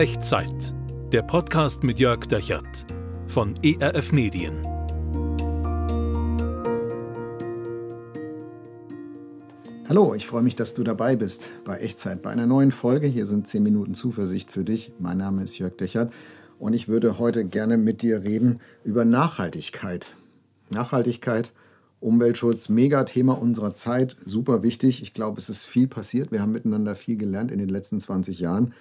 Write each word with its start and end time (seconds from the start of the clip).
Echtzeit. 0.00 0.72
Der 1.12 1.20
Podcast 1.20 1.82
mit 1.82 2.00
Jörg 2.00 2.24
Dechert 2.24 2.86
von 3.26 3.52
ERF 3.62 4.12
Medien. 4.12 4.62
Hallo, 9.86 10.14
ich 10.14 10.26
freue 10.26 10.42
mich, 10.42 10.56
dass 10.56 10.72
du 10.72 10.84
dabei 10.84 11.16
bist 11.16 11.50
bei 11.66 11.76
Echtzeit, 11.80 12.22
bei 12.22 12.30
einer 12.30 12.46
neuen 12.46 12.72
Folge. 12.72 13.08
Hier 13.08 13.26
sind 13.26 13.46
10 13.46 13.62
Minuten 13.62 13.92
Zuversicht 13.92 14.50
für 14.50 14.64
dich. 14.64 14.90
Mein 14.98 15.18
Name 15.18 15.44
ist 15.44 15.58
Jörg 15.58 15.76
Dechert 15.76 16.10
und 16.58 16.72
ich 16.72 16.88
würde 16.88 17.18
heute 17.18 17.44
gerne 17.44 17.76
mit 17.76 18.00
dir 18.00 18.24
reden 18.24 18.60
über 18.84 19.04
Nachhaltigkeit. 19.04 20.14
Nachhaltigkeit, 20.70 21.52
Umweltschutz, 22.00 22.70
Megathema 22.70 23.34
unserer 23.34 23.74
Zeit, 23.74 24.16
super 24.24 24.62
wichtig. 24.62 25.02
Ich 25.02 25.12
glaube, 25.12 25.38
es 25.38 25.50
ist 25.50 25.64
viel 25.64 25.88
passiert. 25.88 26.32
Wir 26.32 26.40
haben 26.40 26.52
miteinander 26.52 26.96
viel 26.96 27.18
gelernt 27.18 27.50
in 27.50 27.58
den 27.58 27.68
letzten 27.68 28.00
20 28.00 28.38
Jahren. 28.38 28.72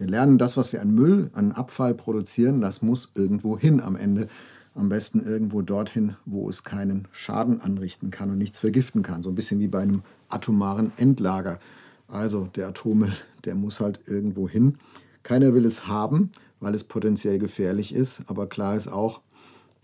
Wir 0.00 0.08
lernen, 0.08 0.38
das, 0.38 0.56
was 0.56 0.72
wir 0.72 0.80
an 0.80 0.94
Müll, 0.94 1.28
an 1.34 1.52
Abfall 1.52 1.92
produzieren, 1.92 2.62
das 2.62 2.80
muss 2.80 3.12
irgendwo 3.14 3.58
hin 3.58 3.82
am 3.82 3.96
Ende. 3.96 4.28
Am 4.74 4.88
besten 4.88 5.20
irgendwo 5.20 5.60
dorthin, 5.60 6.16
wo 6.24 6.48
es 6.48 6.64
keinen 6.64 7.06
Schaden 7.12 7.60
anrichten 7.60 8.10
kann 8.10 8.30
und 8.30 8.38
nichts 8.38 8.60
vergiften 8.60 9.02
kann. 9.02 9.22
So 9.22 9.28
ein 9.28 9.34
bisschen 9.34 9.60
wie 9.60 9.68
bei 9.68 9.80
einem 9.80 10.00
atomaren 10.30 10.90
Endlager. 10.96 11.60
Also 12.08 12.46
der 12.46 12.68
Atommüll, 12.68 13.12
der 13.44 13.54
muss 13.56 13.80
halt 13.80 14.00
irgendwo 14.06 14.48
hin. 14.48 14.78
Keiner 15.22 15.52
will 15.52 15.66
es 15.66 15.86
haben, 15.86 16.30
weil 16.60 16.74
es 16.74 16.84
potenziell 16.84 17.38
gefährlich 17.38 17.94
ist. 17.94 18.22
Aber 18.26 18.46
klar 18.46 18.76
ist 18.76 18.88
auch, 18.88 19.20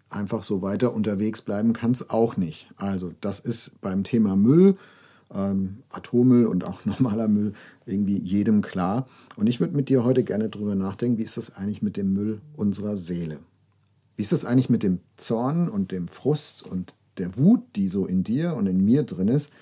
einfach 0.09 0.45
so 0.45 0.63
weiter 0.63 0.95
unterwegs 0.95 1.43
bleiben 1.43 1.75
kann 1.75 1.91
es 1.91 2.09
auch 2.09 2.39
nicht. 2.39 2.73
Also 2.79 3.13
das 3.21 3.39
ist 3.39 3.79
beim 3.83 4.03
Thema 4.03 4.35
Müll, 4.35 4.79
ähm, 5.35 5.83
Atommüll 5.91 6.47
und 6.47 6.65
auch 6.65 6.85
normaler 6.85 7.29
Müll 7.29 7.53
irgendwie 7.85 8.19
jedem 8.19 8.63
klar. 8.63 9.07
Und 9.37 9.47
ich 9.47 9.61
würde 9.61 9.77
mit 9.77 9.89
dir 9.89 10.05
heute 10.05 10.25
gerne 10.25 10.49
darüber 10.49 10.75
nachdenken, 10.75 11.19
wie 11.19 11.25
ist 11.25 11.37
das 11.37 11.57
eigentlich 11.57 11.83
mit 11.83 11.97
dem 11.97 12.13
Müll 12.13 12.41
unserer 12.57 12.97
Seele? 12.97 13.39
Wie 14.17 14.23
ist 14.23 14.33
das 14.33 14.45
eigentlich 14.45 14.71
mit 14.71 14.83
dem 14.83 15.01
Zorn 15.17 15.69
und 15.69 15.93
dem 15.93 16.09
Frust 16.09 16.63
und 16.63 16.95
der 17.19 17.37
Wut, 17.37 17.63
die 17.77 17.89
so 17.89 18.07
in 18.07 18.25
dir 18.25 18.55
und 18.57 18.67
in 18.67 18.85
mir 18.85 19.03
drin 19.03 19.29
ist? 19.29 19.53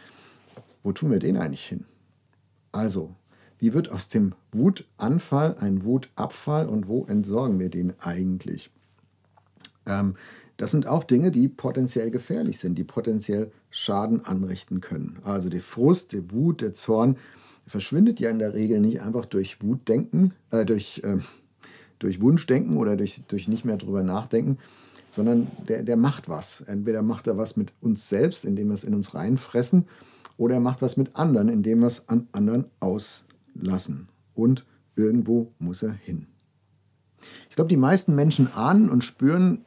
Wo 0.82 0.92
tun 0.92 1.10
wir 1.10 1.18
den 1.18 1.36
eigentlich 1.36 1.66
hin? 1.66 1.84
Also, 2.70 3.14
wie 3.58 3.72
wird 3.72 3.90
aus 3.90 4.08
dem 4.08 4.34
Wutanfall 4.52 5.56
ein 5.58 5.84
Wutabfall 5.84 6.68
und 6.68 6.88
wo 6.88 7.04
entsorgen 7.06 7.58
wir 7.58 7.70
den 7.70 7.94
eigentlich? 8.00 8.70
Ähm, 9.86 10.16
das 10.56 10.70
sind 10.70 10.86
auch 10.86 11.04
Dinge, 11.04 11.30
die 11.30 11.48
potenziell 11.48 12.10
gefährlich 12.10 12.58
sind, 12.58 12.76
die 12.76 12.84
potenziell 12.84 13.50
Schaden 13.76 14.24
anrichten 14.24 14.80
können. 14.80 15.18
Also 15.24 15.48
der 15.48 15.60
Frust, 15.60 16.12
der 16.12 16.30
Wut, 16.30 16.60
der 16.60 16.74
Zorn 16.74 17.16
verschwindet 17.66 18.20
ja 18.20 18.30
in 18.30 18.38
der 18.38 18.54
Regel 18.54 18.78
nicht 18.78 19.02
einfach 19.02 19.24
durch 19.24 19.60
Wutdenken, 19.64 20.32
äh, 20.52 20.64
durch, 20.64 21.02
äh, 21.02 21.16
durch 21.98 22.20
Wunschdenken 22.20 22.76
oder 22.76 22.96
durch, 22.96 23.24
durch 23.26 23.48
nicht 23.48 23.64
mehr 23.64 23.76
drüber 23.76 24.04
nachdenken, 24.04 24.58
sondern 25.10 25.48
der, 25.66 25.82
der 25.82 25.96
macht 25.96 26.28
was. 26.28 26.60
Entweder 26.60 27.02
macht 27.02 27.26
er 27.26 27.36
was 27.36 27.56
mit 27.56 27.72
uns 27.80 28.08
selbst, 28.08 28.44
indem 28.44 28.68
wir 28.68 28.74
es 28.74 28.84
in 28.84 28.94
uns 28.94 29.12
reinfressen, 29.12 29.88
oder 30.36 30.54
er 30.54 30.60
macht 30.60 30.80
was 30.80 30.96
mit 30.96 31.16
anderen, 31.16 31.48
indem 31.48 31.80
wir 31.80 31.88
es 31.88 32.08
an 32.08 32.28
anderen 32.30 32.66
auslassen. 32.78 34.08
Und 34.34 34.64
irgendwo 34.94 35.52
muss 35.58 35.82
er 35.82 35.94
hin. 35.94 36.28
Ich 37.50 37.56
glaube, 37.56 37.70
die 37.70 37.76
meisten 37.76 38.14
Menschen 38.14 38.52
ahnen 38.52 38.88
und 38.88 39.02
spüren, 39.02 39.64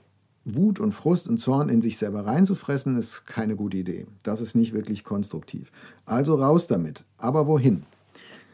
Wut 0.55 0.79
und 0.79 0.93
Frust 0.93 1.27
und 1.27 1.37
Zorn 1.37 1.69
in 1.69 1.81
sich 1.81 1.97
selber 1.97 2.25
reinzufressen, 2.25 2.97
ist 2.97 3.25
keine 3.25 3.55
gute 3.55 3.77
Idee. 3.77 4.07
Das 4.23 4.41
ist 4.41 4.55
nicht 4.55 4.73
wirklich 4.73 5.03
konstruktiv. 5.03 5.71
Also 6.05 6.35
raus 6.35 6.67
damit. 6.67 7.05
Aber 7.17 7.47
wohin? 7.47 7.83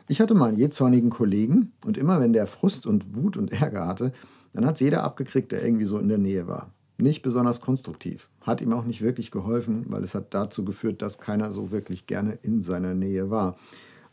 Ich 0.07 0.19
hatte 0.19 0.33
mal 0.33 0.49
einen 0.49 0.57
jähzornigen 0.57 1.09
Kollegen 1.09 1.71
und 1.85 1.97
immer 1.97 2.19
wenn 2.19 2.33
der 2.33 2.47
Frust 2.47 2.87
und 2.87 3.15
Wut 3.15 3.37
und 3.37 3.53
Ärger 3.61 3.87
hatte, 3.87 4.11
dann 4.53 4.65
hat 4.65 4.75
es 4.75 4.81
jeder 4.81 5.03
abgekriegt, 5.03 5.51
der 5.51 5.63
irgendwie 5.63 5.85
so 5.85 5.97
in 5.99 6.09
der 6.09 6.17
Nähe 6.17 6.47
war. 6.47 6.71
Nicht 6.97 7.21
besonders 7.21 7.61
konstruktiv. 7.61 8.29
Hat 8.41 8.61
ihm 8.61 8.73
auch 8.73 8.85
nicht 8.85 9.01
wirklich 9.01 9.31
geholfen, 9.31 9.85
weil 9.89 10.03
es 10.03 10.13
hat 10.13 10.33
dazu 10.33 10.63
geführt, 10.65 11.01
dass 11.01 11.19
keiner 11.19 11.51
so 11.51 11.71
wirklich 11.71 12.05
gerne 12.05 12.37
in 12.41 12.61
seiner 12.61 12.93
Nähe 12.93 13.29
war. 13.29 13.55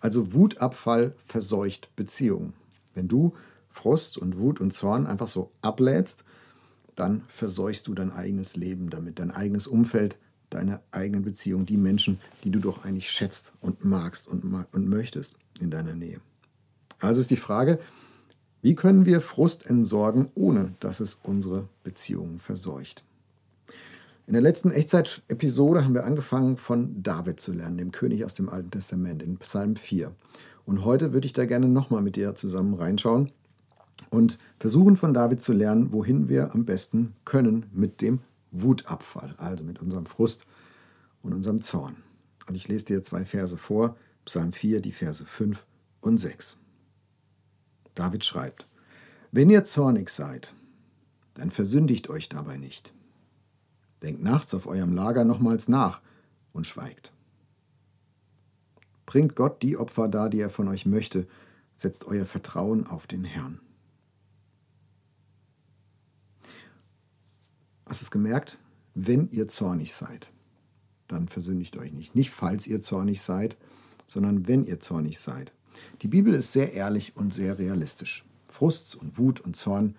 Also 0.00 0.32
Wutabfall 0.32 1.14
verseucht 1.24 1.94
Beziehungen. 1.94 2.54
Wenn 2.94 3.08
du 3.08 3.34
Frust 3.68 4.16
und 4.18 4.40
Wut 4.40 4.60
und 4.60 4.72
Zorn 4.72 5.06
einfach 5.06 5.28
so 5.28 5.50
ablädst, 5.62 6.24
dann 7.00 7.22
verseuchst 7.28 7.86
du 7.86 7.94
dein 7.94 8.12
eigenes 8.12 8.56
Leben 8.56 8.90
damit, 8.90 9.18
dein 9.18 9.30
eigenes 9.30 9.66
Umfeld, 9.66 10.18
deine 10.50 10.80
eigenen 10.90 11.22
Beziehungen, 11.22 11.64
die 11.64 11.78
Menschen, 11.78 12.20
die 12.44 12.50
du 12.50 12.58
doch 12.58 12.84
eigentlich 12.84 13.10
schätzt 13.10 13.54
und 13.60 13.84
magst 13.84 14.28
und, 14.28 14.44
und 14.44 14.88
möchtest 14.88 15.36
in 15.60 15.70
deiner 15.70 15.94
Nähe. 15.94 16.20
Also 16.98 17.20
ist 17.20 17.30
die 17.30 17.36
Frage, 17.36 17.78
wie 18.60 18.74
können 18.74 19.06
wir 19.06 19.22
Frust 19.22 19.64
entsorgen, 19.64 20.30
ohne 20.34 20.74
dass 20.80 21.00
es 21.00 21.18
unsere 21.22 21.68
Beziehungen 21.82 22.38
verseucht? 22.38 23.02
In 24.26 24.34
der 24.34 24.42
letzten 24.42 24.70
Echtzeit-Episode 24.70 25.84
haben 25.84 25.94
wir 25.94 26.04
angefangen, 26.04 26.58
von 26.58 27.02
David 27.02 27.40
zu 27.40 27.52
lernen, 27.52 27.78
dem 27.78 27.92
König 27.92 28.26
aus 28.26 28.34
dem 28.34 28.50
Alten 28.50 28.70
Testament, 28.70 29.22
in 29.22 29.38
Psalm 29.38 29.76
4. 29.76 30.12
Und 30.66 30.84
heute 30.84 31.14
würde 31.14 31.26
ich 31.26 31.32
da 31.32 31.46
gerne 31.46 31.66
nochmal 31.66 32.02
mit 32.02 32.16
dir 32.16 32.34
zusammen 32.34 32.74
reinschauen 32.74 33.32
und 34.08 34.38
versuchen 34.58 34.96
von 34.96 35.12
David 35.12 35.40
zu 35.40 35.52
lernen, 35.52 35.92
wohin 35.92 36.28
wir 36.28 36.54
am 36.54 36.64
besten 36.64 37.14
können 37.24 37.66
mit 37.72 38.00
dem 38.00 38.20
Wutabfall, 38.50 39.34
also 39.36 39.62
mit 39.62 39.80
unserem 39.80 40.06
Frust 40.06 40.46
und 41.22 41.34
unserem 41.34 41.60
Zorn. 41.60 41.96
Und 42.48 42.54
ich 42.54 42.68
lese 42.68 42.86
dir 42.86 43.02
zwei 43.02 43.24
Verse 43.24 43.56
vor, 43.56 43.96
Psalm 44.24 44.52
4, 44.52 44.80
die 44.80 44.92
Verse 44.92 45.24
5 45.24 45.66
und 46.00 46.18
6. 46.18 46.58
David 47.94 48.24
schreibt, 48.24 48.66
Wenn 49.30 49.50
ihr 49.50 49.64
zornig 49.64 50.10
seid, 50.10 50.54
dann 51.34 51.50
versündigt 51.50 52.08
euch 52.10 52.28
dabei 52.28 52.56
nicht. 52.56 52.94
Denkt 54.02 54.22
nachts 54.22 54.54
auf 54.54 54.66
eurem 54.66 54.92
Lager 54.92 55.24
nochmals 55.24 55.68
nach 55.68 56.00
und 56.52 56.66
schweigt. 56.66 57.12
Bringt 59.06 59.36
Gott 59.36 59.62
die 59.62 59.76
Opfer 59.76 60.08
dar, 60.08 60.30
die 60.30 60.40
er 60.40 60.50
von 60.50 60.68
euch 60.68 60.86
möchte, 60.86 61.26
setzt 61.74 62.04
euer 62.04 62.26
Vertrauen 62.26 62.86
auf 62.86 63.06
den 63.06 63.24
Herrn. 63.24 63.60
Hast 67.90 68.02
du 68.02 68.04
es 68.04 68.12
gemerkt? 68.12 68.56
Wenn 68.94 69.28
ihr 69.32 69.48
zornig 69.48 69.94
seid, 69.94 70.30
dann 71.08 71.26
versündigt 71.26 71.76
euch 71.76 71.92
nicht. 71.92 72.14
Nicht 72.14 72.30
falls 72.30 72.68
ihr 72.68 72.80
zornig 72.80 73.20
seid, 73.20 73.56
sondern 74.06 74.46
wenn 74.46 74.62
ihr 74.62 74.78
zornig 74.78 75.18
seid. 75.18 75.52
Die 76.02 76.06
Bibel 76.06 76.32
ist 76.32 76.52
sehr 76.52 76.72
ehrlich 76.72 77.16
und 77.16 77.34
sehr 77.34 77.58
realistisch. 77.58 78.24
Frust 78.46 78.94
und 78.94 79.18
Wut 79.18 79.40
und 79.40 79.56
Zorn 79.56 79.96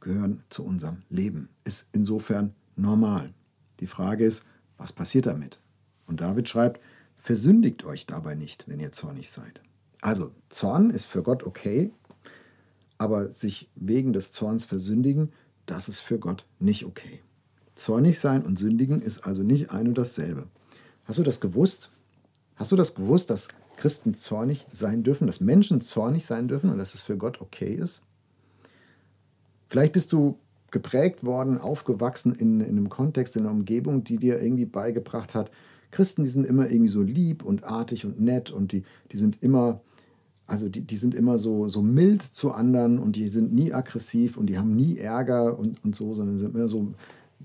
gehören 0.00 0.42
zu 0.48 0.64
unserem 0.64 1.02
Leben. 1.10 1.50
Ist 1.64 1.90
insofern 1.92 2.54
normal. 2.76 3.34
Die 3.80 3.88
Frage 3.88 4.24
ist, 4.24 4.46
was 4.78 4.94
passiert 4.94 5.26
damit? 5.26 5.60
Und 6.06 6.22
David 6.22 6.48
schreibt, 6.48 6.80
versündigt 7.18 7.84
euch 7.84 8.06
dabei 8.06 8.36
nicht, 8.36 8.66
wenn 8.68 8.80
ihr 8.80 8.92
zornig 8.92 9.28
seid. 9.28 9.60
Also 10.00 10.32
Zorn 10.48 10.88
ist 10.88 11.04
für 11.04 11.22
Gott 11.22 11.42
okay, 11.42 11.92
aber 12.96 13.34
sich 13.34 13.68
wegen 13.74 14.14
des 14.14 14.32
Zorns 14.32 14.64
versündigen, 14.64 15.30
das 15.66 15.90
ist 15.90 16.00
für 16.00 16.18
Gott 16.18 16.46
nicht 16.58 16.86
okay. 16.86 17.20
Zornig 17.74 18.18
sein 18.18 18.42
und 18.42 18.58
sündigen 18.58 19.02
ist 19.02 19.26
also 19.26 19.42
nicht 19.42 19.70
ein 19.70 19.88
und 19.88 19.98
dasselbe. 19.98 20.46
Hast 21.04 21.18
du 21.18 21.22
das 21.22 21.40
gewusst? 21.40 21.90
Hast 22.56 22.72
du 22.72 22.76
das 22.76 22.94
gewusst, 22.94 23.30
dass 23.30 23.48
Christen 23.76 24.14
zornig 24.14 24.66
sein 24.72 25.02
dürfen, 25.02 25.26
dass 25.26 25.40
Menschen 25.40 25.80
zornig 25.80 26.24
sein 26.24 26.48
dürfen 26.48 26.70
und 26.70 26.78
dass 26.78 26.94
es 26.94 27.02
für 27.02 27.16
Gott 27.16 27.40
okay 27.40 27.74
ist? 27.74 28.04
Vielleicht 29.68 29.92
bist 29.92 30.12
du 30.12 30.38
geprägt 30.70 31.24
worden, 31.24 31.58
aufgewachsen 31.58 32.34
in, 32.34 32.60
in 32.60 32.76
einem 32.76 32.88
Kontext, 32.88 33.36
in 33.36 33.42
einer 33.42 33.52
Umgebung, 33.52 34.04
die 34.04 34.18
dir 34.18 34.40
irgendwie 34.40 34.66
beigebracht 34.66 35.34
hat, 35.34 35.50
Christen, 35.94 36.24
die 36.24 36.28
sind 36.28 36.46
immer 36.46 36.68
irgendwie 36.68 36.90
so 36.90 37.02
lieb 37.02 37.44
und 37.44 37.64
artig 37.64 38.04
und 38.04 38.20
nett 38.20 38.50
und 38.50 38.72
die, 38.72 38.82
die 39.12 39.16
sind 39.16 39.40
immer, 39.42 39.80
also 40.46 40.68
die, 40.68 40.80
die 40.80 40.96
sind 40.96 41.14
immer 41.14 41.38
so, 41.38 41.68
so 41.68 41.80
mild 41.82 42.20
zu 42.20 42.50
anderen 42.50 42.98
und 42.98 43.14
die 43.14 43.28
sind 43.28 43.54
nie 43.54 43.72
aggressiv 43.72 44.36
und 44.36 44.46
die 44.46 44.58
haben 44.58 44.74
nie 44.74 44.98
Ärger 44.98 45.56
und, 45.56 45.82
und 45.84 45.94
so, 45.94 46.14
sondern 46.14 46.38
sind 46.38 46.56
immer 46.56 46.68
so 46.68 46.88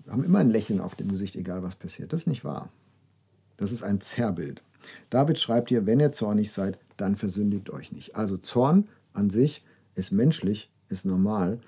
haben 0.07 0.24
immer 0.24 0.40
ein 0.40 0.50
Lächeln 0.50 0.81
auf 0.81 0.96
dem 0.96 1.10
Gesicht, 1.10 1.36
egal 1.36 1.63
was 1.63 1.75
passiert. 1.75 2.13
Das 2.13 2.22
ist 2.22 2.28
nicht 2.28 2.44
wahr. 2.44 2.69
Das 3.57 3.72
ist 3.72 3.84
ein 3.84 4.01
Zerrbild. 4.01 4.62
David 5.10 5.40
schreibt 5.40 5.69
hier, 5.69 5.86
wenn 5.86 6.00
ihr 6.00 6.12
zornig 6.12 6.51
seid, 6.51 6.80
dann 6.98 7.16
versündigt 7.16 7.69
euch 7.69 7.92
nicht. 7.92 8.16
Also 8.16 8.38
Zorn 8.38 8.88
an 9.13 9.30
sich 9.30 9.63
ist 9.96 10.12
menschlich, 10.12 10.72
ist 10.88 11.06
normal, 11.06 11.60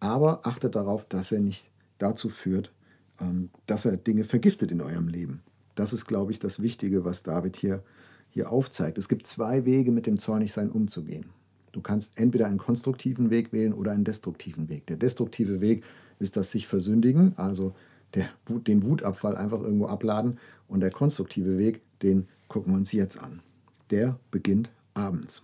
aber 0.00 0.46
achtet 0.46 0.74
darauf, 0.74 1.04
dass 1.08 1.32
er 1.32 1.40
nicht 1.40 1.70
dazu 1.98 2.28
führt, 2.28 2.72
ähm, 3.20 3.50
dass 3.66 3.84
er 3.84 3.96
Dinge 3.96 4.24
vergiftet 4.24 4.70
in 4.70 4.80
eurem 4.80 5.08
Leben. 5.08 5.42
Das 5.74 5.92
ist, 5.92 6.06
glaube 6.06 6.32
ich, 6.32 6.38
das 6.38 6.60
Wichtige, 6.60 7.04
was 7.04 7.22
David 7.22 7.56
hier, 7.56 7.82
hier 8.30 8.50
aufzeigt. 8.50 8.98
Es 8.98 9.08
gibt 9.08 9.26
zwei 9.26 9.64
Wege, 9.64 9.92
mit 9.92 10.06
dem 10.06 10.18
Zornigsein 10.18 10.70
umzugehen. 10.70 11.26
Du 11.72 11.80
kannst 11.80 12.18
entweder 12.18 12.46
einen 12.46 12.58
konstruktiven 12.58 13.30
Weg 13.30 13.52
wählen 13.52 13.72
oder 13.72 13.92
einen 13.92 14.04
destruktiven 14.04 14.68
Weg. 14.68 14.86
Der 14.86 14.96
destruktive 14.96 15.60
Weg 15.60 15.84
ist 16.18 16.36
das 16.36 16.50
sich 16.50 16.66
versündigen, 16.66 17.34
also 17.36 17.74
der, 18.14 18.28
den 18.48 18.82
Wutabfall 18.82 19.36
einfach 19.36 19.60
irgendwo 19.60 19.86
abladen. 19.86 20.38
Und 20.68 20.80
der 20.80 20.90
konstruktive 20.90 21.58
Weg, 21.58 21.82
den 22.00 22.26
gucken 22.48 22.72
wir 22.72 22.78
uns 22.78 22.92
jetzt 22.92 23.18
an. 23.18 23.42
Der 23.90 24.18
beginnt 24.30 24.70
abends. 24.94 25.42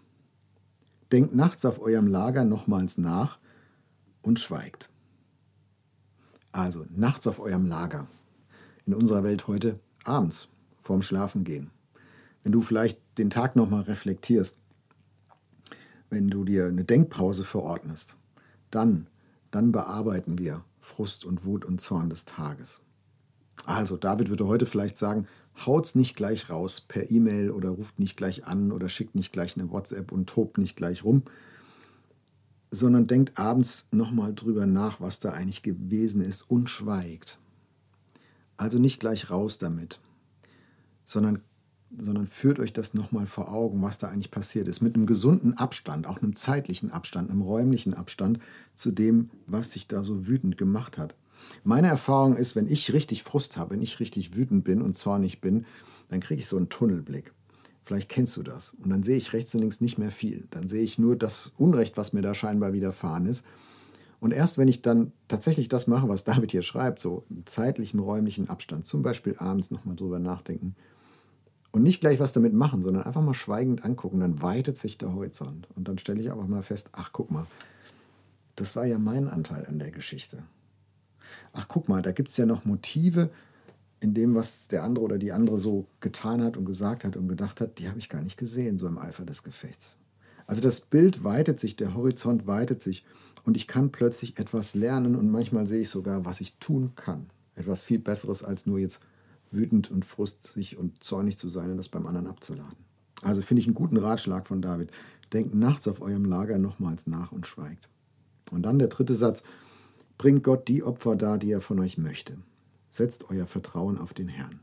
denkt 1.13 1.35
nachts 1.35 1.65
auf 1.65 1.81
eurem 1.81 2.07
Lager 2.07 2.45
nochmals 2.45 2.99
nach 2.99 3.39
und 4.23 4.39
schweigt. 4.39 4.91
Also 6.53 6.85
nachts 6.91 7.27
auf 7.27 7.41
eurem 7.41 7.67
Lager. 7.67 8.09
In 8.85 8.95
unserer 8.95 9.23
Welt 9.23 9.47
heute 9.49 9.79
abends 10.05 10.49
vorm 10.81 11.03
Schlafengehen. 11.03 11.71
Wenn 12.43 12.53
du 12.53 12.63
vielleicht 12.63 13.01
den 13.19 13.31
Tag 13.31 13.57
nochmal 13.57 13.83
reflektierst, 13.83 14.59
wenn 16.11 16.29
du 16.29 16.45
dir 16.45 16.67
eine 16.67 16.85
Denkpause 16.85 17.45
verordnest, 17.45 18.17
dann, 18.71 19.07
dann 19.51 19.73
bearbeiten 19.73 20.39
wir 20.39 20.65
Frust 20.81 21.25
und 21.25 21.45
Wut 21.45 21.65
und 21.65 21.81
Zorn 21.81 22.11
des 22.11 22.25
Tages. 22.25 22.83
Also, 23.65 23.97
David 23.97 24.29
würde 24.29 24.47
heute 24.47 24.67
vielleicht 24.67 24.97
sagen, 24.97 25.27
haut's 25.67 25.95
nicht 25.95 26.17
gleich 26.17 26.51
raus 26.51 26.81
per 26.81 27.11
E-Mail 27.11 27.51
oder 27.51 27.71
ruft 27.71 27.99
nicht 27.99 28.17
gleich 28.17 28.47
an 28.47 28.73
oder 28.73 28.89
schickt 28.89 29.15
nicht 29.15 29.33
gleich 29.33 29.57
eine 29.57 29.71
WhatsApp 29.71 30.13
und 30.13 30.29
tobt 30.29 30.59
nicht 30.59 30.77
gleich 30.77 31.05
rum, 31.05 31.23
sondern 32.71 33.07
denkt 33.07 33.39
abends 33.39 33.89
nochmal 33.91 34.35
drüber 34.35 34.67
nach, 34.67 35.01
was 35.01 35.21
da 35.21 35.31
eigentlich 35.31 35.63
gewesen 35.63 36.21
ist 36.21 36.43
und 36.43 36.71
schweigt. 36.71 37.39
Also 38.57 38.79
nicht 38.79 39.01
gleich 39.01 39.31
raus 39.31 39.59
damit, 39.59 40.01
sondern, 41.05 41.43
sondern 41.97 42.27
führt 42.27 42.59
euch 42.59 42.73
das 42.73 42.95
nochmal 42.95 43.27
vor 43.27 43.53
Augen, 43.53 43.81
was 43.83 43.99
da 43.99 44.09
eigentlich 44.09 44.31
passiert 44.31 44.69
ist, 44.69 44.81
mit 44.81 44.95
einem 44.95 45.07
gesunden 45.07 45.57
Abstand, 45.57 46.07
auch 46.07 46.21
einem 46.21 46.35
zeitlichen 46.35 46.91
Abstand, 46.91 47.31
einem 47.31 47.43
räumlichen 47.43 47.95
Abstand 47.95 48.39
zu 48.75 48.91
dem, 48.91 49.31
was 49.47 49.73
sich 49.73 49.87
da 49.87 50.03
so 50.03 50.27
wütend 50.27 50.59
gemacht 50.59 50.99
hat. 50.99 51.15
Meine 51.65 51.89
Erfahrung 51.89 52.37
ist, 52.37 52.57
wenn 52.57 52.69
ich 52.69 52.93
richtig 52.93 53.23
Frust 53.23 53.57
habe, 53.57 53.71
wenn 53.71 53.83
ich 53.83 54.01
richtig 54.01 54.37
wütend 54.37 54.65
bin 54.65 54.83
und 54.83 54.95
zornig 54.95 55.41
bin, 55.41 55.65
dann 56.09 56.21
kriege 56.21 56.41
ich 56.41 56.47
so 56.47 56.57
einen 56.57 56.69
Tunnelblick. 56.69 57.33
Vielleicht 57.85 58.11
kennst 58.11 58.37
du 58.37 58.43
das. 58.43 58.77
Und 58.83 58.91
dann 58.91 59.03
sehe 59.03 59.17
ich 59.17 59.33
rechts 59.33 59.55
und 59.55 59.61
links 59.61 59.81
nicht 59.81 59.97
mehr 59.97 60.11
viel. 60.11 60.47
Dann 60.51 60.69
sehe 60.69 60.83
ich 60.83 60.99
nur 60.99 61.17
das 61.17 61.53
Unrecht, 61.57 61.97
was 61.97 62.13
mir 62.13 62.21
da 62.21 62.35
scheinbar 62.35 62.75
widerfahren 62.75 63.25
ist. 63.25 63.47
Und 64.21 64.33
erst 64.33 64.59
wenn 64.59 64.69
ich 64.69 64.83
dann 64.83 65.13
tatsächlich 65.27 65.69
das 65.69 65.87
mache, 65.87 66.09
was 66.09 66.25
David 66.25 66.51
hier 66.51 66.63
schreibt, 66.63 67.01
so 67.01 67.25
im 67.31 67.47
zeitlichen, 67.47 67.99
räumlichen 67.99 68.51
Abstand, 68.51 68.85
zum 68.85 69.03
Beispiel 69.03 69.37
abends 69.39 69.71
nochmal 69.71 69.97
drüber 69.97 70.19
nachdenken 70.19 70.77
und 71.71 71.83
nicht 71.83 72.01
gleich 72.01 72.19
was 72.19 72.33
damit 72.33 72.55
machen, 72.55 72.83
sondern 72.83 73.05
einfach 73.05 73.23
mal 73.23 73.35
schweigend 73.35 73.85
angucken, 73.85 74.21
dann 74.21 74.43
weitet 74.43 74.79
sich 74.79 74.99
der 74.99 75.13
Horizont. 75.13 75.69
Und 75.77 75.89
dann 75.89 75.99
stelle 75.99 76.21
ich 76.21 76.31
einfach 76.31 76.47
mal 76.47 76.63
fest, 76.63 76.91
ach 76.93 77.11
guck 77.13 77.31
mal, 77.31 77.47
das 78.57 78.75
war 78.75 78.87
ja 78.87 78.99
mein 78.99 79.29
Anteil 79.29 79.67
an 79.67 79.79
der 79.79 79.91
Geschichte 79.91 80.43
ach 81.53 81.69
guck 81.69 81.89
mal, 81.89 82.03
da 82.03 82.13
gibt 82.13 82.31
es 82.31 82.37
ja 82.37 82.47
noch 82.47 82.65
Motive 82.65 83.31
in 84.01 84.15
dem, 84.15 84.35
was 84.35 84.69
der 84.69 84.85
andere 84.85 85.05
oder 85.05 85.19
die 85.19 85.33
andere 85.33 85.59
so 85.59 85.87
getan 86.01 86.43
hat 86.43 86.57
und 86.57 86.65
gesagt 86.65 87.05
hat 87.05 87.17
und 87.17 87.29
gedacht 87.29 87.61
hat, 87.61 87.79
die 87.79 87.89
habe 87.89 87.99
ich 87.99 88.09
gar 88.09 88.23
nicht 88.23 88.37
gesehen, 88.37 88.79
so 88.79 88.87
im 88.87 88.99
Eifer 88.99 89.25
des 89.25 89.43
Gefechts. 89.43 89.97
Also 90.47 90.61
das 90.61 90.81
Bild 90.81 91.25
weitet 91.25 91.59
sich, 91.59 91.77
der 91.77 91.95
Horizont 91.95 92.47
weitet 92.47 92.81
sich 92.81 93.05
und 93.45 93.57
ich 93.57 93.67
kann 93.67 93.91
plötzlich 93.91 94.39
etwas 94.39 94.75
lernen 94.75 95.17
und 95.17 95.31
manchmal 95.31 95.67
sehe 95.67 95.83
ich 95.83 95.91
sogar, 95.91 96.25
was 96.25 96.41
ich 96.41 96.57
tun 96.59 96.93
kann. 96.95 97.27
Etwas 97.57 97.83
viel 97.83 97.99
Besseres, 97.99 98.45
als 98.45 98.67
nur 98.67 98.79
jetzt 98.79 99.01
wütend 99.51 99.91
und 99.91 100.05
frustig 100.05 100.77
und 100.77 101.03
zornig 101.03 101.39
zu 101.39 101.49
sein 101.49 101.71
und 101.71 101.77
das 101.77 101.89
beim 101.89 102.07
anderen 102.07 102.27
abzuladen. 102.27 102.77
Also 103.23 103.43
finde 103.43 103.61
ich 103.61 103.67
einen 103.67 103.75
guten 103.75 103.97
Ratschlag 103.97 104.47
von 104.47 104.63
David. 104.63 104.91
Denkt 105.33 105.55
nachts 105.55 105.89
auf 105.89 106.01
eurem 106.01 106.25
Lager 106.25 106.59
nochmals 106.59 107.07
nach 107.07 107.33
und 107.33 107.47
schweigt. 107.47 107.89
Und 108.51 108.63
dann 108.63 108.79
der 108.79 108.89
dritte 108.89 109.15
Satz, 109.15 109.43
Bringt 110.19 110.43
Gott 110.43 110.67
die 110.67 110.83
Opfer 110.83 111.15
dar, 111.15 111.39
die 111.39 111.53
er 111.53 111.61
von 111.61 111.79
euch 111.79 111.97
möchte. 111.97 112.37
Setzt 112.91 113.31
euer 113.31 113.47
Vertrauen 113.47 113.99
auf 113.99 114.13
den 114.13 114.27
Herrn. 114.27 114.59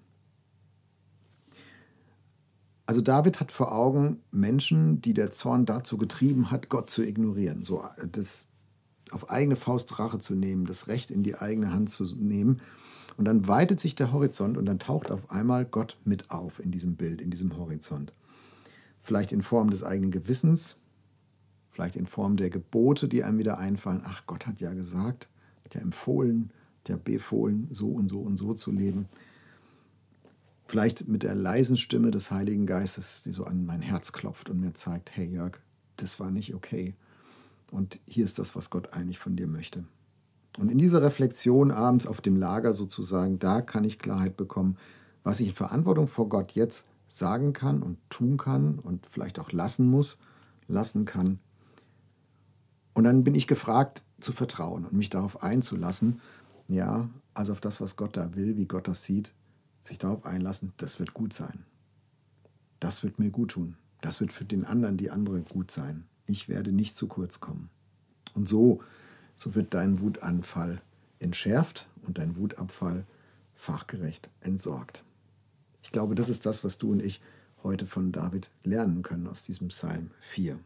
Also 2.86 3.02
David 3.02 3.40
hat 3.40 3.52
vor 3.52 3.74
Augen 3.74 4.20
Menschen, 4.31 5.02
die 5.02 5.14
der 5.14 5.31
Zorn 5.31 5.66
dazu 5.66 5.98
getrieben 5.98 6.52
hat, 6.52 6.70
Gott 6.70 6.90
zu 6.90 7.04
ignorieren, 7.04 7.64
so 7.64 7.81
äh, 7.81 8.08
das 8.08 8.50
auf 9.12 9.30
eigene 9.30 9.56
Faust 9.56 9.98
Rache 9.98 10.20
zu 10.20 10.36
nehmen, 10.36 10.66
das 10.66 10.88
Recht 10.88 11.10
in 11.10 11.24
die 11.24 11.36
eigene 11.36 11.72
Hand 11.72 11.90
zu 11.90 12.04
nehmen. 12.16 12.62
Und 13.18 13.26
dann 13.26 13.48
weitet 13.48 13.80
sich 13.80 13.96
der 13.96 14.12
Horizont 14.12 14.58
und 14.58 14.66
dann 14.66 14.80
taucht 14.80 15.10
auf 15.10 15.32
einmal 15.32 15.66
Gott 15.66 15.98
mit 16.04 16.32
auf 16.32 16.60
in 16.60 16.72
diesem 16.72 16.96
Bild, 16.96 17.22
in 17.22 17.30
diesem 17.30 17.58
Horizont. 17.58 18.12
Vielleicht 19.00 19.32
in 19.32 19.42
Form 19.42 19.70
des 19.70 19.84
eigenen 19.84 20.12
Gewissens, 20.12 20.78
vielleicht 21.72 21.96
in 21.96 22.08
Form 22.08 22.38
der 22.38 22.50
Gebote, 22.50 23.08
die 23.08 23.24
einem 23.24 23.38
wieder 23.38 23.58
einfallen. 23.58 24.02
Ach, 24.04 24.26
Gott 24.26 24.48
hat 24.48 24.60
ja 24.60 24.74
gesagt, 24.74 25.30
hat 25.64 25.76
ja 25.76 25.82
empfohlen, 25.82 26.52
hat 26.80 26.90
ja 26.90 26.98
befohlen, 26.98 27.68
so 27.72 27.90
und 27.90 28.10
so 28.10 28.22
und 28.22 28.38
so 28.38 28.54
zu 28.54 28.72
leben. 28.72 29.08
Vielleicht 30.66 31.08
mit 31.08 31.24
der 31.24 31.36
leisen 31.36 31.78
Stimme 31.78 32.12
des 32.12 32.32
Heiligen 32.32 32.66
Geistes, 32.66 33.22
die 33.24 33.32
so 33.32 33.46
an 33.46 33.66
mein 33.66 33.82
Herz 33.82 34.12
klopft 34.12 34.50
und 34.50 34.60
mir 34.60 34.74
zeigt, 34.74 35.16
hey 35.16 35.26
Jörg, 35.26 35.60
das 35.98 36.20
war 36.20 36.32
nicht 36.32 36.56
okay. 36.56 36.96
Und 37.72 38.00
hier 38.08 38.26
ist 38.26 38.40
das, 38.40 38.56
was 38.56 38.70
Gott 38.70 38.94
eigentlich 38.94 39.20
von 39.20 39.36
dir 39.36 39.48
möchte. 39.48 39.86
Und 40.57 40.69
in 40.69 40.78
dieser 40.78 41.02
Reflexion 41.02 41.72
abends 41.72 42.07
auf 42.07 42.22
dem 42.22 42.38
Lager 42.38 42.74
sozusagen, 42.74 43.40
da 43.40 43.62
kann 43.62 43.84
ich 43.84 44.00
Klarheit 44.00 44.38
bekommen, 44.38 44.78
was 45.24 45.40
ich 45.40 45.48
in 45.48 45.54
Verantwortung 45.54 46.07
vor 46.07 46.30
Gott 46.30 46.54
jetzt 46.54 46.88
sagen 47.07 47.54
kann 47.54 47.84
und 47.84 47.98
tun 48.10 48.38
kann 48.38 48.80
und 48.80 49.06
vielleicht 49.06 49.40
auch 49.40 49.52
lassen 49.52 49.88
muss, 49.88 50.19
lassen 50.68 51.06
kann. 51.06 51.40
Und 52.94 53.04
dann 53.04 53.24
bin 53.24 53.36
ich 53.36 53.48
gefragt, 53.48 54.04
zu 54.19 54.31
vertrauen 54.31 54.86
und 54.86 54.94
mich 54.94 55.10
darauf 55.10 55.44
einzulassen, 55.44 56.22
ja, 56.68 57.10
also 57.34 57.52
auf 57.52 57.62
das, 57.62 57.81
was 57.81 57.98
Gott 57.98 58.16
da 58.16 58.36
will, 58.36 58.57
wie 58.57 58.66
Gott 58.66 58.88
das 58.88 59.04
sieht, 59.04 59.34
sich 59.84 60.00
darauf 60.00 60.25
einlassen, 60.25 60.74
das 60.78 61.00
wird 61.00 61.13
gut 61.13 61.34
sein. 61.34 61.66
Das 62.80 63.04
wird 63.04 63.19
mir 63.19 63.30
gut 63.30 63.52
tun. 63.52 63.78
Das 64.02 64.22
wird 64.22 64.31
für 64.31 64.46
den 64.46 64.66
anderen, 64.66 64.98
die 64.98 65.12
andere 65.12 65.42
gut 65.42 65.69
sein. 65.69 66.06
Ich 66.25 66.50
werde 66.50 66.72
nicht 66.72 66.96
zu 66.96 67.07
kurz 67.07 67.40
kommen. 67.40 67.69
Und 68.34 68.48
so, 68.48 68.81
so 69.36 69.56
wird 69.56 69.74
dein 69.74 70.00
Wutanfall 70.00 70.82
entschärft 71.20 71.88
und 72.04 72.18
dein 72.18 72.38
Wutabfall 72.38 73.06
fachgerecht 73.56 74.30
entsorgt. 74.42 75.04
Ich 75.84 75.92
glaube, 75.92 76.16
das 76.16 76.30
ist 76.30 76.46
das, 76.46 76.64
was 76.64 76.78
du 76.78 76.92
und 76.92 77.02
ich 77.02 77.22
heute 77.64 77.86
von 77.86 78.12
David 78.12 78.50
lernen 78.64 79.02
können 79.04 79.28
aus 79.28 79.44
diesem 79.44 79.70
Psalm 79.70 80.12
4. 80.22 80.60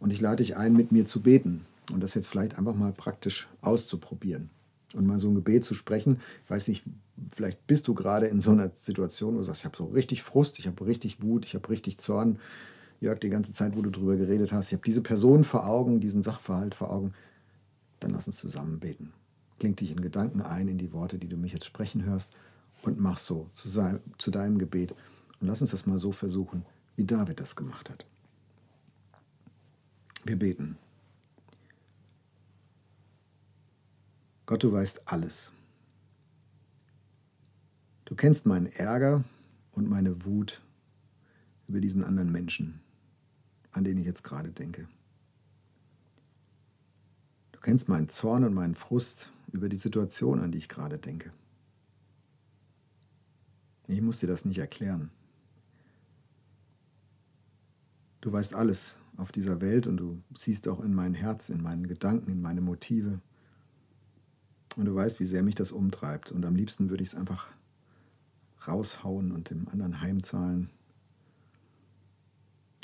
Und 0.00 0.12
ich 0.12 0.20
lade 0.20 0.42
dich 0.42 0.56
ein, 0.56 0.74
mit 0.74 0.92
mir 0.92 1.06
zu 1.06 1.22
beten 1.22 1.66
und 1.92 2.00
das 2.00 2.14
jetzt 2.14 2.28
vielleicht 2.28 2.58
einfach 2.58 2.74
mal 2.74 2.92
praktisch 2.92 3.48
auszuprobieren 3.60 4.50
und 4.94 5.06
mal 5.06 5.18
so 5.18 5.28
ein 5.28 5.34
Gebet 5.34 5.64
zu 5.64 5.74
sprechen. 5.74 6.20
Ich 6.44 6.50
weiß 6.50 6.68
nicht, 6.68 6.84
vielleicht 7.34 7.66
bist 7.66 7.88
du 7.88 7.94
gerade 7.94 8.26
in 8.26 8.40
so 8.40 8.50
einer 8.50 8.70
Situation, 8.74 9.34
wo 9.34 9.38
du 9.38 9.44
sagst, 9.44 9.62
ich 9.62 9.66
habe 9.66 9.76
so 9.76 9.86
richtig 9.86 10.22
Frust, 10.22 10.58
ich 10.58 10.66
habe 10.66 10.86
richtig 10.86 11.22
Wut, 11.22 11.44
ich 11.44 11.54
habe 11.54 11.68
richtig 11.68 11.98
Zorn. 11.98 12.38
Jörg, 13.00 13.20
die 13.20 13.28
ganze 13.28 13.52
Zeit, 13.52 13.76
wo 13.76 13.82
du 13.82 13.90
darüber 13.90 14.16
geredet 14.16 14.52
hast, 14.52 14.68
ich 14.68 14.74
habe 14.74 14.84
diese 14.84 15.02
Person 15.02 15.44
vor 15.44 15.66
Augen, 15.66 16.00
diesen 16.00 16.22
Sachverhalt 16.22 16.74
vor 16.74 16.90
Augen. 16.90 17.12
Dann 18.00 18.10
lass 18.10 18.26
uns 18.26 18.36
zusammen 18.36 18.80
beten. 18.80 19.12
Kling 19.58 19.76
dich 19.76 19.90
in 19.90 20.00
Gedanken 20.00 20.42
ein 20.42 20.68
in 20.68 20.78
die 20.78 20.92
Worte, 20.92 21.18
die 21.18 21.28
du 21.28 21.36
mich 21.36 21.52
jetzt 21.52 21.66
sprechen 21.66 22.04
hörst 22.04 22.34
und 22.82 22.98
mach 22.98 23.18
so 23.18 23.48
zu, 23.52 23.68
sein, 23.68 24.00
zu 24.18 24.30
deinem 24.30 24.58
Gebet. 24.58 24.92
Und 25.40 25.48
lass 25.48 25.60
uns 25.60 25.70
das 25.70 25.86
mal 25.86 25.98
so 25.98 26.12
versuchen, 26.12 26.64
wie 26.96 27.04
David 27.04 27.40
das 27.40 27.56
gemacht 27.56 27.90
hat. 27.90 28.06
Wir 30.24 30.38
beten. 30.38 30.78
Gott, 34.46 34.62
du 34.62 34.72
weißt 34.72 35.02
alles. 35.06 35.52
Du 38.04 38.14
kennst 38.14 38.46
meinen 38.46 38.66
Ärger 38.66 39.24
und 39.72 39.88
meine 39.88 40.24
Wut 40.24 40.62
über 41.68 41.80
diesen 41.80 42.04
anderen 42.04 42.30
Menschen, 42.30 42.80
an 43.74 43.84
den 43.84 43.98
ich 43.98 44.06
jetzt 44.06 44.24
gerade 44.24 44.50
denke. 44.50 44.88
Du 47.52 47.60
kennst 47.60 47.88
meinen 47.88 48.08
Zorn 48.08 48.44
und 48.44 48.54
meinen 48.54 48.74
Frust 48.74 49.32
über 49.52 49.68
die 49.68 49.76
Situation, 49.76 50.40
an 50.40 50.52
die 50.52 50.58
ich 50.58 50.68
gerade 50.68 50.98
denke. 50.98 51.32
Ich 53.86 54.00
muss 54.00 54.20
dir 54.20 54.26
das 54.26 54.44
nicht 54.44 54.58
erklären. 54.58 55.10
Du 58.20 58.32
weißt 58.32 58.54
alles 58.54 58.98
auf 59.16 59.32
dieser 59.32 59.60
Welt 59.60 59.86
und 59.86 59.98
du 59.98 60.22
siehst 60.36 60.66
auch 60.68 60.80
in 60.80 60.94
mein 60.94 61.14
Herz, 61.14 61.50
in 61.50 61.62
meinen 61.62 61.86
Gedanken, 61.86 62.30
in 62.30 62.40
meine 62.40 62.60
Motive. 62.60 63.20
Und 64.76 64.86
du 64.86 64.94
weißt, 64.94 65.20
wie 65.20 65.26
sehr 65.26 65.42
mich 65.42 65.54
das 65.54 65.72
umtreibt. 65.72 66.32
Und 66.32 66.44
am 66.46 66.56
liebsten 66.56 66.90
würde 66.90 67.02
ich 67.02 67.10
es 67.10 67.14
einfach 67.14 67.48
raushauen 68.66 69.32
und 69.32 69.50
dem 69.50 69.68
anderen 69.68 70.00
heimzahlen. 70.00 70.70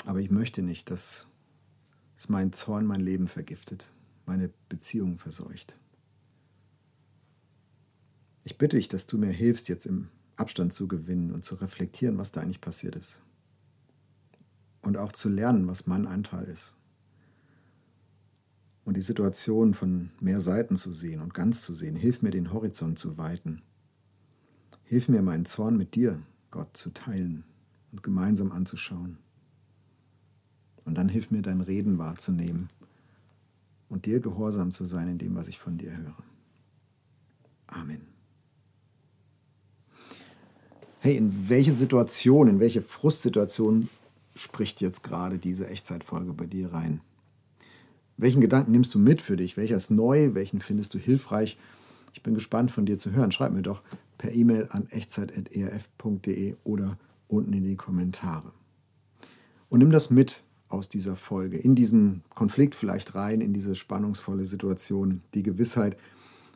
Aber 0.05 0.19
ich 0.19 0.31
möchte 0.31 0.61
nicht, 0.61 0.89
dass 0.89 1.27
es 2.17 2.29
mein 2.29 2.53
Zorn 2.53 2.85
mein 2.85 3.01
Leben 3.01 3.27
vergiftet, 3.27 3.91
meine 4.25 4.51
Beziehungen 4.69 5.17
verseucht. 5.17 5.77
Ich 8.43 8.57
bitte 8.57 8.77
dich, 8.77 8.87
dass 8.87 9.05
du 9.05 9.17
mir 9.17 9.31
hilfst, 9.31 9.69
jetzt 9.69 9.85
im 9.85 10.09
Abstand 10.35 10.73
zu 10.73 10.87
gewinnen 10.87 11.31
und 11.31 11.43
zu 11.43 11.55
reflektieren, 11.55 12.17
was 12.17 12.31
da 12.31 12.41
eigentlich 12.41 12.61
passiert 12.61 12.95
ist. 12.95 13.21
Und 14.81 14.97
auch 14.97 15.11
zu 15.11 15.29
lernen, 15.29 15.67
was 15.67 15.85
mein 15.85 16.07
Anteil 16.07 16.45
ist 16.45 16.75
und 18.83 18.97
die 18.97 19.01
Situation 19.01 19.73
von 19.73 20.11
mehr 20.19 20.41
Seiten 20.41 20.75
zu 20.75 20.93
sehen 20.93 21.21
und 21.21 21.33
ganz 21.33 21.61
zu 21.61 21.73
sehen. 21.73 21.95
Hilf 21.95 22.21
mir, 22.21 22.31
den 22.31 22.51
Horizont 22.51 22.97
zu 22.97 23.17
weiten. 23.17 23.61
Hilf 24.83 25.07
mir, 25.07 25.21
meinen 25.21 25.45
Zorn 25.45 25.77
mit 25.77 25.95
dir, 25.95 26.21
Gott, 26.49 26.75
zu 26.75 26.89
teilen 26.91 27.43
und 27.91 28.03
gemeinsam 28.03 28.51
anzuschauen. 28.51 29.17
Und 30.85 30.97
dann 30.97 31.09
hilf 31.09 31.31
mir, 31.31 31.41
dein 31.41 31.61
Reden 31.61 31.97
wahrzunehmen 31.97 32.69
und 33.89 34.05
dir 34.05 34.19
gehorsam 34.19 34.71
zu 34.71 34.85
sein 34.85 35.07
in 35.07 35.17
dem, 35.17 35.35
was 35.35 35.47
ich 35.47 35.59
von 35.59 35.77
dir 35.77 35.95
höre. 35.95 36.23
Amen. 37.67 38.01
Hey, 40.99 41.17
in 41.17 41.49
welche 41.49 41.73
Situation, 41.73 42.47
in 42.47 42.59
welche 42.59 42.81
Frustsituation 42.81 43.89
spricht 44.35 44.81
jetzt 44.81 45.03
gerade 45.03 45.39
diese 45.39 45.67
Echtzeitfolge 45.67 46.33
bei 46.33 46.45
dir 46.45 46.73
rein? 46.73 47.01
Welchen 48.17 48.41
Gedanken 48.41 48.71
nimmst 48.71 48.93
du 48.93 48.99
mit 48.99 49.21
für 49.21 49.35
dich? 49.35 49.57
Welcher 49.57 49.75
ist 49.75 49.89
neu? 49.89 50.35
Welchen 50.35 50.61
findest 50.61 50.93
du 50.93 50.99
hilfreich? 50.99 51.57
Ich 52.13 52.21
bin 52.21 52.33
gespannt 52.33 52.71
von 52.71 52.85
dir 52.85 52.97
zu 52.97 53.11
hören. 53.13 53.31
Schreib 53.31 53.51
mir 53.51 53.63
doch 53.63 53.81
per 54.17 54.31
E-Mail 54.31 54.67
an 54.69 54.87
echtzeit.erf.de 54.89 56.55
oder 56.63 56.97
unten 57.27 57.53
in 57.53 57.63
die 57.63 57.77
Kommentare. 57.77 58.53
Und 59.69 59.79
nimm 59.79 59.91
das 59.91 60.11
mit 60.11 60.43
aus 60.71 60.89
dieser 60.89 61.15
Folge, 61.15 61.57
in 61.57 61.75
diesen 61.75 62.23
Konflikt 62.33 62.75
vielleicht 62.75 63.15
rein, 63.15 63.41
in 63.41 63.53
diese 63.53 63.75
spannungsvolle 63.75 64.45
Situation, 64.45 65.21
die 65.33 65.43
Gewissheit, 65.43 65.97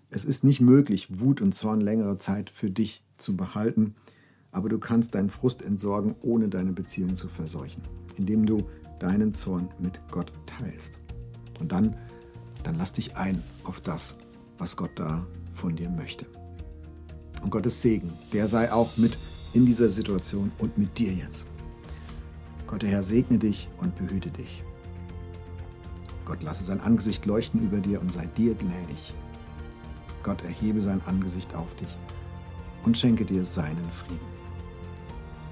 es 0.09 0.23
ist 0.23 0.43
nicht 0.43 0.61
möglich, 0.61 1.19
Wut 1.19 1.41
und 1.41 1.53
Zorn 1.53 1.81
längere 1.81 2.17
Zeit 2.17 2.49
für 2.49 2.69
dich 2.69 3.03
zu 3.17 3.35
behalten, 3.35 3.95
aber 4.51 4.69
du 4.69 4.79
kannst 4.79 5.15
deinen 5.15 5.29
Frust 5.29 5.61
entsorgen, 5.61 6.15
ohne 6.21 6.47
deine 6.47 6.71
Beziehung 6.71 7.15
zu 7.15 7.27
verseuchen, 7.27 7.83
indem 8.15 8.45
du 8.45 8.63
deinen 8.99 9.33
Zorn 9.33 9.69
mit 9.79 9.99
Gott 10.09 10.31
teilst. 10.45 10.99
Und 11.59 11.71
dann, 11.71 11.95
dann 12.63 12.77
lass 12.77 12.93
dich 12.93 13.17
ein 13.17 13.43
auf 13.65 13.81
das, 13.81 14.17
was 14.57 14.77
Gott 14.77 14.91
da 14.95 15.25
von 15.51 15.75
dir 15.75 15.89
möchte. 15.89 16.25
Und 17.43 17.49
Gottes 17.49 17.81
Segen, 17.81 18.13
der 18.31 18.47
sei 18.47 18.71
auch 18.71 18.95
mit 18.97 19.17
in 19.53 19.65
dieser 19.65 19.89
Situation 19.89 20.51
und 20.57 20.77
mit 20.77 20.97
dir 20.97 21.11
jetzt. 21.11 21.47
Gott 22.67 22.81
der 22.81 22.89
Herr 22.89 23.03
segne 23.03 23.37
dich 23.37 23.69
und 23.77 23.95
behüte 23.95 24.29
dich. 24.29 24.63
Gott 26.25 26.41
lasse 26.41 26.63
sein 26.63 26.81
Angesicht 26.81 27.25
leuchten 27.25 27.61
über 27.61 27.77
dir 27.77 28.01
und 28.01 28.11
sei 28.11 28.25
dir 28.25 28.55
gnädig. 28.55 29.13
Gott 30.23 30.43
erhebe 30.43 30.81
sein 30.81 31.01
Angesicht 31.05 31.53
auf 31.53 31.75
dich 31.75 31.95
und 32.83 32.97
schenke 32.97 33.25
dir 33.25 33.45
seinen 33.45 33.91
Frieden. 33.91 34.19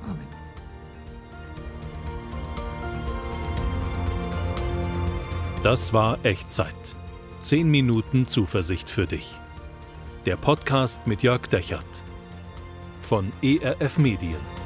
Amen. 0.03 0.27
Das 5.62 5.93
war 5.93 6.17
Echtzeit. 6.24 6.96
10 7.41 7.70
Minuten 7.70 8.27
Zuversicht 8.27 8.89
für 8.89 9.05
dich. 9.05 9.39
Der 10.25 10.38
Podcast 10.38 11.05
mit 11.05 11.24
Jörg 11.24 11.48
Dechert 11.48 12.03
von 13.01 13.32
ERF 13.41 13.98
Medien. 13.98 14.62